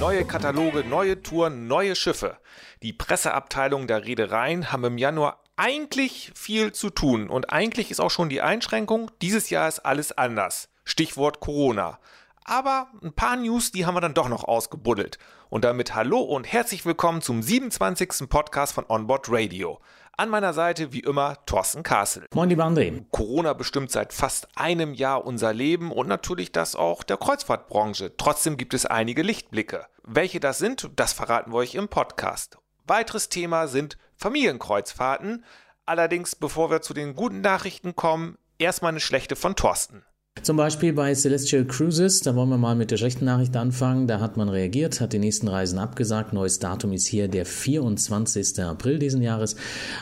[0.00, 2.38] Neue Kataloge, neue Touren, neue Schiffe.
[2.82, 8.10] Die Presseabteilung der Reedereien haben im Januar eigentlich viel zu tun und eigentlich ist auch
[8.10, 10.70] schon die Einschränkung, dieses Jahr ist alles anders.
[10.84, 11.98] Stichwort Corona.
[12.44, 15.18] Aber ein paar News, die haben wir dann doch noch ausgebuddelt.
[15.50, 18.28] Und damit hallo und herzlich willkommen zum 27.
[18.28, 19.80] Podcast von Onboard Radio.
[20.16, 22.24] An meiner Seite wie immer Thorsten Kassel.
[22.32, 23.04] Moin, lieber André.
[23.10, 28.16] Corona bestimmt seit fast einem Jahr unser Leben und natürlich das auch der Kreuzfahrtbranche.
[28.16, 29.86] Trotzdem gibt es einige Lichtblicke.
[30.04, 32.58] Welche das sind, das verraten wir euch im Podcast.
[32.86, 35.44] Weiteres Thema sind Familienkreuzfahrten.
[35.84, 40.04] Allerdings, bevor wir zu den guten Nachrichten kommen, erstmal eine schlechte von Thorsten.
[40.42, 44.06] Zum Beispiel bei Celestial Cruises, da wollen wir mal mit der schlechten Nachricht anfangen.
[44.06, 46.32] Da hat man reagiert, hat die nächsten Reisen abgesagt.
[46.32, 48.58] Neues Datum ist hier der 24.
[48.64, 49.54] April diesen Jahres.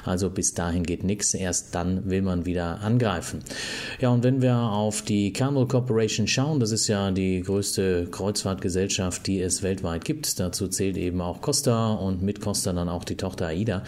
[0.05, 1.35] Also bis dahin geht nichts.
[1.35, 3.41] Erst dann will man wieder angreifen.
[4.01, 9.27] Ja, und wenn wir auf die Carnival Corporation schauen, das ist ja die größte Kreuzfahrtgesellschaft,
[9.27, 10.39] die es weltweit gibt.
[10.39, 13.83] Dazu zählt eben auch Costa und mit Costa dann auch die Tochter AIDA.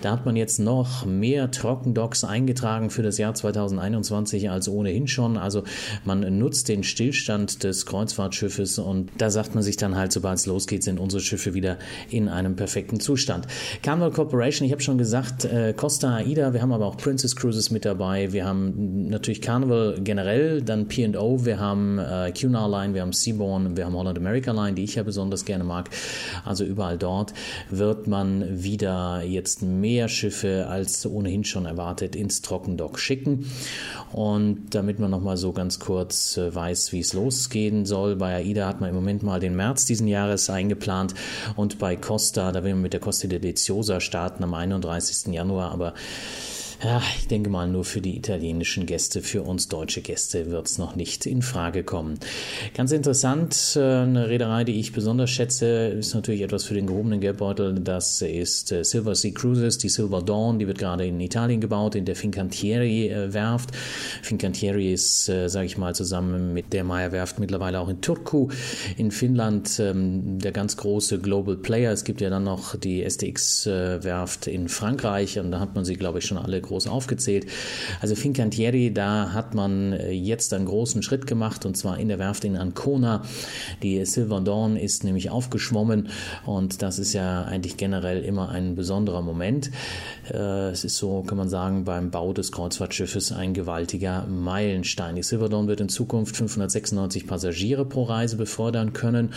[0.00, 5.36] Da hat man jetzt noch mehr Trockendocks eingetragen für das Jahr 2021 als ohnehin schon.
[5.36, 5.64] Also
[6.04, 10.46] man nutzt den Stillstand des Kreuzfahrtschiffes und da sagt man sich dann halt, sobald es
[10.46, 11.78] losgeht, sind unsere Schiffe wieder
[12.10, 13.46] in einem perfekten Zustand.
[13.82, 17.70] Carnival Corporation, ich habe schon gesagt, äh, Costa Aida, wir haben aber auch Princess Cruises
[17.70, 23.02] mit dabei, wir haben natürlich Carnival generell, dann P&O, wir haben äh, Cunard Line, wir
[23.02, 25.90] haben Seabourn, wir haben Holland America Line, die ich ja besonders gerne mag.
[26.44, 27.34] Also überall dort
[27.70, 33.46] wird man wieder jetzt mehr Schiffe als ohnehin schon erwartet ins Trockendock schicken.
[34.12, 38.16] Und damit man nochmal so ganz kurz äh, weiß, wie es losgehen soll.
[38.16, 41.14] Bei AIDA hat man im Moment mal den März diesen Jahres eingeplant
[41.56, 45.32] und bei Costa, da will man mit der Costa Deliziosa starten am 31.
[45.34, 45.94] Januar, aber
[46.82, 50.78] ja, ich denke mal, nur für die italienischen Gäste, für uns deutsche Gäste wird es
[50.78, 52.20] noch nicht in Frage kommen.
[52.74, 57.20] Ganz interessant, äh, eine Reederei, die ich besonders schätze, ist natürlich etwas für den gehobenen
[57.20, 57.74] Geldbeutel.
[57.80, 61.96] Das ist äh, Silver Sea Cruises, die Silver Dawn, die wird gerade in Italien gebaut,
[61.96, 63.70] in der Fincantieri äh, Werft.
[64.22, 68.48] Fincantieri ist, sage ich mal, zusammen mit der Meyer Werft mittlerweile auch in Turku
[68.96, 71.90] in Finnland ähm, der ganz große Global Player.
[71.92, 75.96] Es gibt ja dann noch die STX Werft in Frankreich und da hat man sie,
[75.96, 77.46] glaube ich, schon alle groß aufgezählt.
[78.00, 82.18] Also Fincantieri, da hat man äh, jetzt einen großen Schritt gemacht und zwar in der
[82.18, 83.22] Werft in Ancona.
[83.82, 86.08] Die Silver Dawn ist nämlich aufgeschwommen
[86.46, 89.70] und das ist ja eigentlich generell immer ein besonderer Moment.
[90.30, 95.16] Äh, es ist so, kann man sagen, beim Bau des Kreuzfahrtschiffes ein gewaltiger Meilenstein.
[95.16, 99.32] Die Silver Dawn wird in Zukunft 596 Passagiere pro Reise befördern können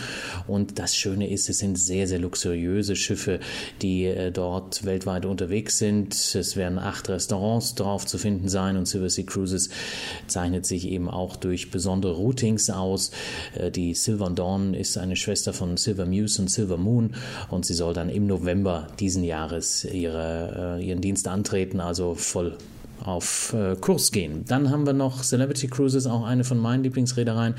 [0.46, 3.40] und das Schöne ist, es sind sehr, sehr luxuriöse Schiffe,
[3.80, 6.14] die äh, dort weltweit unterwegs sind.
[6.14, 9.70] Es werden acht Restaurants drauf zu finden sein und Silver Sea Cruises
[10.26, 13.12] zeichnet sich eben auch durch besondere Routings aus.
[13.54, 17.14] Äh, die Silver Dawn ist eine Schwester von Silver Muse und Silver Moon
[17.50, 22.56] und sie soll dann im November diesen Jahres ihre, äh, ihren Dienst antreten, also voll
[23.04, 24.44] auf äh, Kurs gehen.
[24.46, 27.54] Dann haben wir noch Celebrity Cruises, auch eine von meinen Lieblingsreedereien.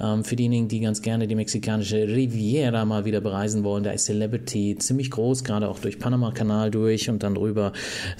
[0.00, 4.06] Ähm, für diejenigen, die ganz gerne die mexikanische Riviera mal wieder bereisen wollen, da ist
[4.06, 7.72] Celebrity ziemlich groß, gerade auch durch Panama-Kanal durch und dann drüber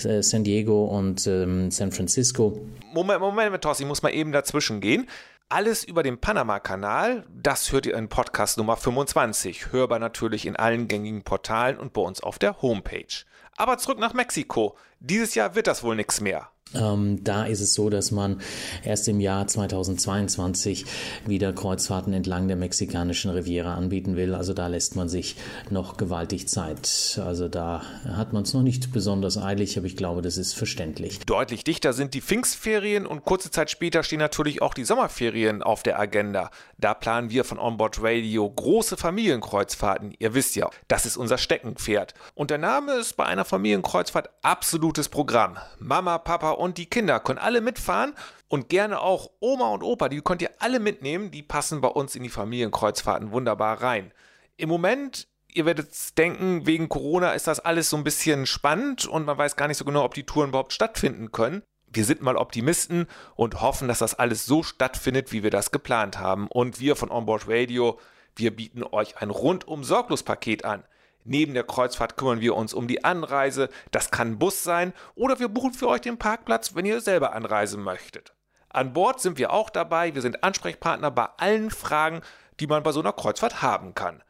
[0.04, 2.60] äh, San Diego und ähm, San Francisco.
[2.92, 5.06] Moment, Moment, Thorsten, ich muss mal eben dazwischen gehen.
[5.50, 10.88] Alles über den Panama-Kanal, das hört ihr in Podcast Nummer 25, hörbar natürlich in allen
[10.88, 13.24] gängigen Portalen und bei uns auf der Homepage.
[13.58, 14.76] Aber zurück nach Mexiko.
[15.00, 16.48] Dieses Jahr wird das wohl nichts mehr.
[16.74, 18.40] Ähm, da ist es so, dass man
[18.84, 20.84] erst im Jahr 2022
[21.26, 24.34] wieder Kreuzfahrten entlang der mexikanischen Riviera anbieten will.
[24.34, 25.36] Also da lässt man sich
[25.70, 27.20] noch gewaltig Zeit.
[27.24, 31.20] Also da hat man es noch nicht besonders eilig, aber ich glaube, das ist verständlich.
[31.20, 35.82] Deutlich dichter sind die Pfingstferien und kurze Zeit später stehen natürlich auch die Sommerferien auf
[35.82, 36.50] der Agenda.
[36.76, 40.14] Da planen wir von Onboard Radio große Familienkreuzfahrten.
[40.18, 42.14] Ihr wisst ja, das ist unser Steckenpferd.
[42.34, 45.56] Und der Name ist bei einer Familienkreuzfahrt absolutes Programm.
[45.78, 48.14] Mama, Papa und die Kinder können alle mitfahren
[48.48, 52.16] und gerne auch Oma und Opa, die könnt ihr alle mitnehmen, die passen bei uns
[52.16, 54.12] in die Familienkreuzfahrten wunderbar rein.
[54.56, 59.26] Im Moment ihr werdet denken, wegen Corona ist das alles so ein bisschen spannend und
[59.26, 61.62] man weiß gar nicht so genau, ob die Touren überhaupt stattfinden können.
[61.90, 66.18] Wir sind mal Optimisten und hoffen, dass das alles so stattfindet, wie wir das geplant
[66.18, 66.46] haben.
[66.48, 67.98] Und wir von Onboard Radio,
[68.36, 70.84] wir bieten euch ein rundum sorglos Paket an.
[71.28, 73.68] Neben der Kreuzfahrt kümmern wir uns um die Anreise.
[73.90, 77.82] Das kann Bus sein oder wir buchen für euch den Parkplatz, wenn ihr selber anreisen
[77.82, 78.32] möchtet.
[78.70, 80.14] An Bord sind wir auch dabei.
[80.14, 82.22] Wir sind Ansprechpartner bei allen Fragen,
[82.60, 84.22] die man bei so einer Kreuzfahrt haben kann.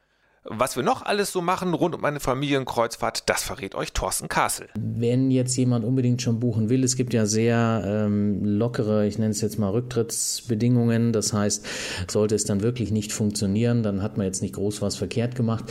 [0.45, 4.69] Was wir noch alles so machen rund um eine Familienkreuzfahrt, das verrät euch Thorsten Kassel.
[4.79, 9.33] Wenn jetzt jemand unbedingt schon buchen will, es gibt ja sehr ähm, lockere, ich nenne
[9.33, 11.13] es jetzt mal Rücktrittsbedingungen.
[11.13, 11.67] Das heißt,
[12.09, 15.65] sollte es dann wirklich nicht funktionieren, dann hat man jetzt nicht groß was verkehrt gemacht.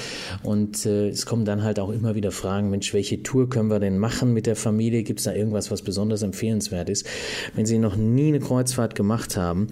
[0.43, 3.79] Und äh, es kommen dann halt auch immer wieder Fragen, Mensch, welche Tour können wir
[3.79, 5.03] denn machen mit der Familie?
[5.03, 7.07] Gibt es da irgendwas, was besonders empfehlenswert ist?
[7.55, 9.67] Wenn Sie noch nie eine Kreuzfahrt gemacht haben,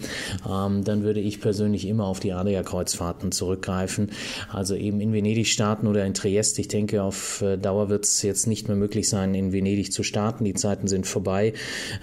[0.49, 4.11] ähm, dann würde ich persönlich immer auf die Adria-Kreuzfahrten zurückgreifen.
[4.49, 6.59] Also eben in Venedig starten oder in Triest.
[6.59, 10.03] Ich denke, auf äh, Dauer wird es jetzt nicht mehr möglich sein, in Venedig zu
[10.03, 10.45] starten.
[10.45, 11.53] Die Zeiten sind vorbei.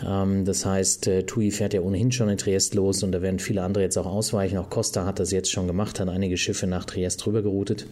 [0.07, 3.39] Ähm, das heißt, äh, TUI fährt ja ohnehin schon in Triest los und da werden
[3.39, 4.59] viele andere jetzt auch ausweichen.
[4.59, 7.87] Auch Costa hat das jetzt schon gemacht, hat einige Schiffe nach Triest rübergeroutet.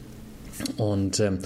[0.76, 1.38] Und ähm,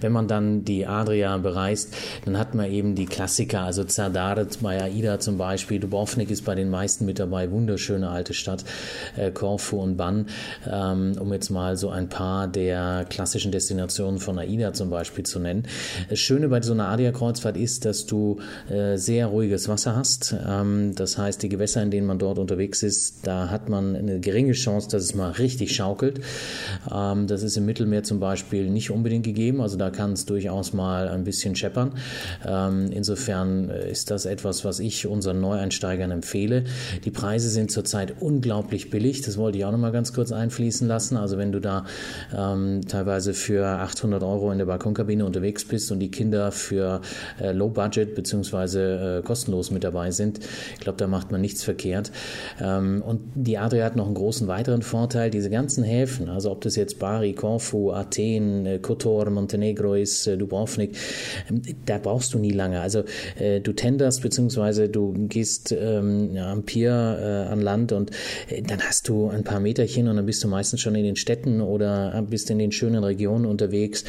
[0.00, 1.94] wenn man dann die Adria bereist,
[2.24, 6.54] dann hat man eben die Klassiker, also Zardaret bei Aida zum Beispiel, Dubrovnik ist bei
[6.54, 8.64] den meisten mit dabei, wunderschöne alte Stadt,
[9.16, 10.26] äh, Korfu und Bann,
[10.70, 15.38] ähm, um jetzt mal so ein paar der klassischen Destinationen von Aida zum Beispiel zu
[15.38, 15.64] nennen.
[16.08, 18.38] Das Schöne bei so einer Adria-Kreuzfahrt ist, dass du
[18.70, 20.34] äh, sehr ruhiges Wasser hast.
[20.46, 24.20] Ähm, das heißt, die Gewässer, in denen man dort unterwegs ist, da hat man eine
[24.20, 26.20] geringe Chance, dass es mal richtig schaukelt.
[26.92, 29.60] Ähm, das ist im Mittelmeer zum Beispiel Beispiel nicht unbedingt gegeben.
[29.60, 31.92] Also da kann es durchaus mal ein bisschen scheppern.
[32.46, 36.64] Ähm, insofern äh, ist das etwas, was ich unseren Neueinsteigern empfehle.
[37.04, 39.22] Die Preise sind zurzeit unglaublich billig.
[39.22, 41.16] Das wollte ich auch noch mal ganz kurz einfließen lassen.
[41.16, 41.84] Also wenn du da
[42.36, 47.00] ähm, teilweise für 800 Euro in der Balkonkabine unterwegs bist und die Kinder für
[47.40, 50.40] äh, Low Budget beziehungsweise äh, kostenlos mit dabei sind,
[50.74, 52.12] ich glaube, da macht man nichts verkehrt.
[52.60, 55.30] Ähm, und die Adria hat noch einen großen weiteren Vorteil.
[55.30, 60.26] Diese ganzen Häfen, also ob das jetzt Bari, Corfu, Athen, Athen, äh, Kotor, Montenegro ist,
[60.26, 60.96] äh, Dubrovnik,
[61.50, 62.80] ähm, da brauchst du nie lange.
[62.80, 63.04] Also
[63.38, 68.10] äh, du tenderst beziehungsweise du gehst ähm, am Pier äh, an Land und
[68.66, 71.60] dann hast du ein paar Meterchen und dann bist du meistens schon in den Städten
[71.60, 74.04] oder bist in den schönen Regionen unterwegs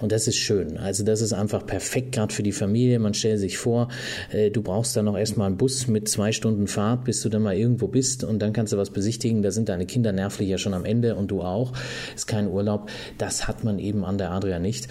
[0.00, 0.76] und das ist schön.
[0.78, 2.98] Also das ist einfach perfekt gerade für die Familie.
[2.98, 3.88] Man stellt sich vor,
[4.32, 7.42] äh, du brauchst dann noch erstmal einen Bus mit zwei Stunden Fahrt, bis du dann
[7.42, 9.42] mal irgendwo bist und dann kannst du was besichtigen.
[9.42, 11.72] Da sind deine Kinder nervlich ja schon am Ende und du auch.
[12.14, 12.90] Ist kein Urlaub.
[13.18, 14.88] Das hat man man eben an der Adria nicht.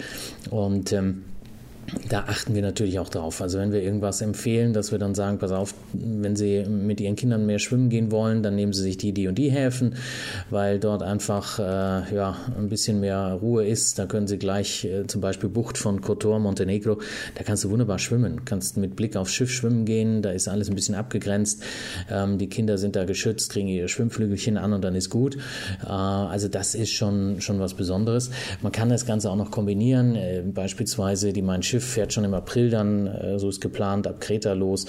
[0.50, 1.24] Und ähm,
[2.08, 3.40] da achten wir natürlich auch drauf.
[3.40, 7.16] Also wenn wir irgendwas empfehlen, dass wir dann sagen, pass auf, wenn Sie mit Ihren
[7.16, 9.94] Kindern mehr schwimmen gehen wollen, dann nehmen Sie sich die, die und die Häfen,
[10.50, 11.62] weil dort einfach äh,
[12.14, 13.98] ja, ein bisschen mehr Ruhe ist.
[13.98, 17.00] Da können Sie gleich äh, zum Beispiel Bucht von Kotor, Montenegro,
[17.34, 18.44] da kannst du wunderbar schwimmen.
[18.44, 21.62] Kannst mit Blick aufs Schiff schwimmen gehen, da ist alles ein bisschen abgegrenzt.
[22.10, 25.36] Ähm, die Kinder sind da geschützt, kriegen ihre Schwimmflügelchen an und dann ist gut.
[25.84, 28.30] Äh, also das ist schon, schon was Besonderes.
[28.62, 32.24] Man kann das Ganze auch noch kombinieren, äh, beispielsweise die Mein Schiff Schiff fährt schon
[32.24, 34.86] im April dann, äh, so ist geplant, ab Kreta los,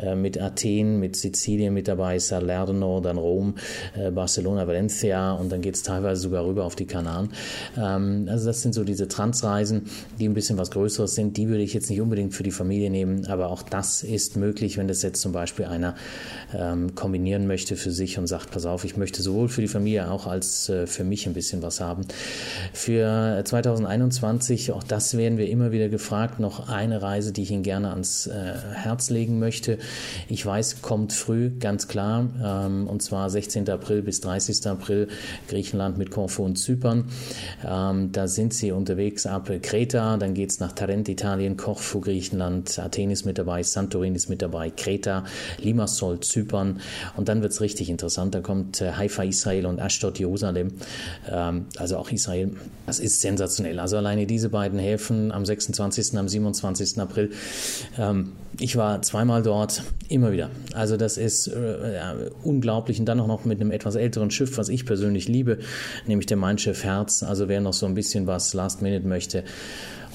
[0.00, 3.56] äh, mit Athen, mit Sizilien mit dabei, Salerno, dann Rom,
[3.94, 7.30] äh, Barcelona, Valencia und dann geht es teilweise sogar rüber auf die Kanaren.
[7.76, 9.82] Ähm, also das sind so diese Transreisen,
[10.18, 11.36] die ein bisschen was Größeres sind.
[11.36, 14.78] Die würde ich jetzt nicht unbedingt für die Familie nehmen, aber auch das ist möglich,
[14.78, 15.94] wenn das jetzt zum Beispiel einer
[16.56, 20.10] ähm, kombinieren möchte für sich und sagt, pass auf, ich möchte sowohl für die Familie
[20.10, 22.06] auch als für mich ein bisschen was haben.
[22.72, 27.50] Für 2021, auch das werden wir immer wieder gefragt, Tag noch eine Reise, die ich
[27.50, 28.32] Ihnen gerne ans äh,
[28.74, 29.78] Herz legen möchte.
[30.28, 33.68] Ich weiß, kommt früh, ganz klar, ähm, und zwar 16.
[33.68, 34.66] April bis 30.
[34.68, 35.08] April
[35.48, 37.06] Griechenland mit Korfu und Zypern.
[37.66, 42.78] Ähm, da sind Sie unterwegs ab Kreta, dann geht es nach Tarent, Italien, Korfu, Griechenland,
[42.78, 45.24] Athen ist mit dabei, Santorin ist mit dabei, Kreta,
[45.58, 46.80] Limassol, Zypern
[47.16, 48.34] und dann wird es richtig interessant.
[48.34, 50.72] Da kommt äh, Haifa, Israel und Ashdod, Jerusalem.
[51.28, 52.52] Ähm, also auch Israel,
[52.86, 53.80] das ist sensationell.
[53.80, 56.98] Also alleine diese beiden Häfen am 26 am 27.
[56.98, 57.30] April.
[57.98, 60.50] Ähm, ich war zweimal dort, immer wieder.
[60.74, 64.68] Also das ist äh, unglaublich und dann auch noch mit einem etwas älteren Schiff, was
[64.68, 65.58] ich persönlich liebe,
[66.06, 67.22] nämlich der Mein Schiff Herz.
[67.22, 69.44] Also wer noch so ein bisschen was Last Minute möchte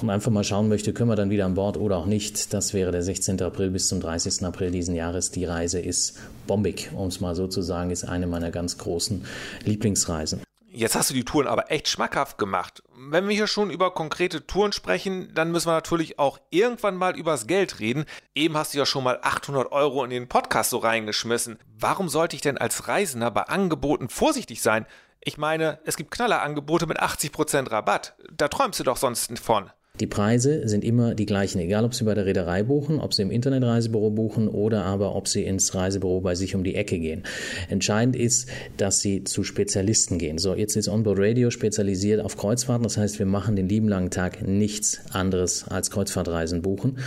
[0.02, 2.54] und einfach mal schauen möchte, können wir dann wieder an Bord oder auch nicht.
[2.54, 3.42] Das wäre der 16.
[3.42, 4.44] April bis zum 30.
[4.44, 5.32] April diesen Jahres.
[5.32, 9.24] Die Reise ist bombig, um es mal so zu sagen, ist eine meiner ganz großen
[9.64, 10.42] Lieblingsreisen.
[10.76, 12.84] Jetzt hast du die Touren aber echt schmackhaft gemacht.
[12.94, 17.18] Wenn wir hier schon über konkrete Touren sprechen, dann müssen wir natürlich auch irgendwann mal
[17.18, 18.04] übers Geld reden.
[18.34, 21.60] Eben hast du ja schon mal 800 Euro in den Podcast so reingeschmissen.
[21.80, 24.86] Warum sollte ich denn als Reisender bei Angeboten vorsichtig sein?
[25.22, 28.16] Ich meine, es gibt Knallerangebote mit 80% Rabatt.
[28.34, 29.72] Da träumst du doch sonst von.
[30.00, 33.22] Die Preise sind immer die gleichen, egal ob Sie bei der Reederei buchen, ob Sie
[33.22, 37.24] im Internetreisebüro buchen oder aber ob Sie ins Reisebüro bei sich um die Ecke gehen.
[37.70, 40.38] Entscheidend ist, dass Sie zu Spezialisten gehen.
[40.38, 44.10] So, jetzt ist Onboard Radio spezialisiert auf Kreuzfahrten, das heißt, wir machen den lieben langen
[44.10, 46.98] Tag nichts anderes als Kreuzfahrtreisen buchen.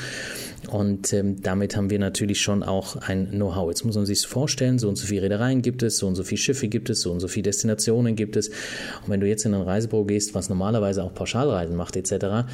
[0.71, 3.69] Und ähm, damit haben wir natürlich schon auch ein Know-how.
[3.71, 6.25] Jetzt muss man sich vorstellen, so und so viele Reedereien gibt es, so und so
[6.25, 8.49] viele Schiffe gibt es, so und so viele Destinationen gibt es.
[8.49, 12.47] Und wenn du jetzt in ein Reisebüro gehst, was normalerweise auch Pauschalreisen macht etc.,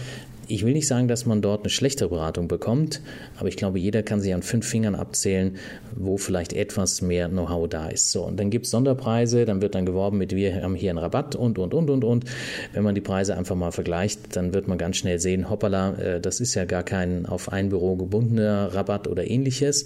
[0.49, 3.01] ich will nicht sagen, dass man dort eine schlechtere Beratung bekommt,
[3.39, 5.57] aber ich glaube, jeder kann sich an fünf Fingern abzählen,
[5.95, 8.11] wo vielleicht etwas mehr Know-how da ist.
[8.11, 10.99] So, und dann gibt es Sonderpreise, dann wird dann geworben mit, wir haben hier einen
[10.99, 12.25] Rabatt und, und, und, und, und.
[12.73, 16.21] Wenn man die Preise einfach mal vergleicht, dann wird man ganz schnell sehen, hoppala, äh,
[16.21, 19.85] das ist ja gar kein auf ein Büro gebundener Rabatt oder ähnliches.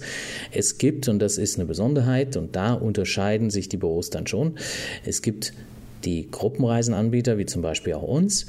[0.51, 4.55] Es gibt, und das ist eine Besonderheit, und da unterscheiden sich die Büros dann schon,
[5.05, 5.53] es gibt
[6.05, 8.45] die Gruppenreisenanbieter, wie zum Beispiel auch uns.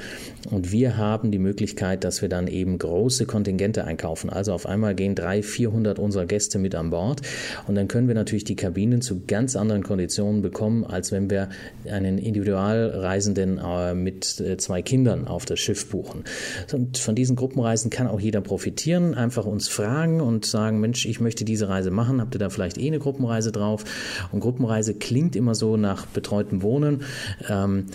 [0.50, 4.30] Und wir haben die Möglichkeit, dass wir dann eben große Kontingente einkaufen.
[4.30, 7.22] Also auf einmal gehen 300, 400 unserer Gäste mit an Bord.
[7.66, 11.48] Und dann können wir natürlich die Kabinen zu ganz anderen Konditionen bekommen, als wenn wir
[11.90, 16.24] einen Individualreisenden äh, mit äh, zwei Kindern auf das Schiff buchen.
[16.72, 19.14] Und von diesen Gruppenreisen kann auch jeder profitieren.
[19.14, 22.20] Einfach uns fragen und sagen, Mensch, ich möchte diese Reise machen.
[22.20, 23.84] Habt ihr da vielleicht eh eine Gruppenreise drauf?
[24.32, 27.02] Und Gruppenreise klingt immer so nach betreutem Wohnen.
[27.48, 27.86] Ähm,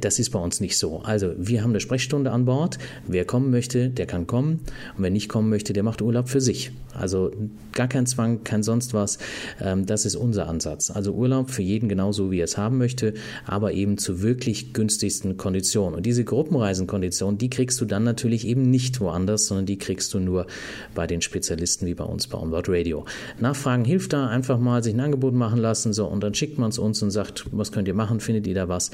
[0.00, 1.00] das ist bei uns nicht so.
[1.00, 2.78] Also wir haben eine Sprechstunde an Bord.
[3.06, 4.60] Wer kommen möchte, der kann kommen.
[4.96, 6.72] Und wer nicht kommen möchte, der macht Urlaub für sich.
[6.94, 7.32] Also
[7.72, 9.18] gar kein Zwang, kein sonst was.
[9.60, 10.90] Ähm, das ist unser Ansatz.
[10.90, 13.14] Also Urlaub für jeden genauso, wie er es haben möchte,
[13.44, 15.96] aber eben zu wirklich günstigsten Konditionen.
[15.96, 20.20] Und diese Gruppenreisenkonditionen, die kriegst du dann natürlich eben nicht woanders, sondern die kriegst du
[20.20, 20.46] nur
[20.94, 23.04] bei den Spezialisten wie bei uns bei Onboard Radio.
[23.40, 26.70] Nachfragen hilft da, einfach mal sich ein Angebot machen lassen, so und dann schickt man
[26.70, 28.90] es uns und sagt, was könnt ihr machen, findet ihr da was?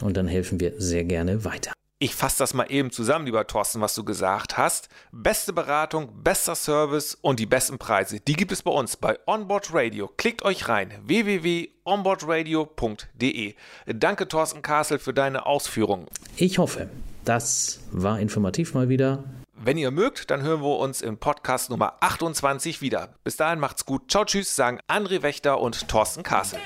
[0.00, 1.72] Und dann helfen wir sehr gerne weiter.
[2.00, 4.90] Ich fasse das mal eben zusammen, lieber Thorsten, was du gesagt hast.
[5.12, 9.72] Beste Beratung, bester Service und die besten Preise, die gibt es bei uns bei Onboard
[9.72, 10.10] Radio.
[10.16, 13.54] Klickt euch rein www.onboardradio.de.
[13.86, 16.04] Danke Thorsten Kassel für deine Ausführungen.
[16.36, 16.90] Ich hoffe,
[17.24, 19.24] das war informativ mal wieder.
[19.54, 23.14] Wenn ihr mögt, dann hören wir uns im Podcast Nummer 28 wieder.
[23.24, 24.10] Bis dahin macht's gut.
[24.10, 26.58] Ciao, tschüss, sagen André Wächter und Thorsten Kassel.